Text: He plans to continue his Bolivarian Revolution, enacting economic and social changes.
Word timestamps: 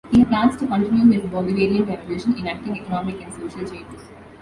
He 0.09 0.25
plans 0.25 0.57
to 0.57 0.65
continue 0.65 1.05
his 1.21 1.29
Bolivarian 1.29 1.87
Revolution, 1.87 2.35
enacting 2.35 2.75
economic 2.75 3.21
and 3.21 3.31
social 3.31 3.63
changes. 3.67 4.07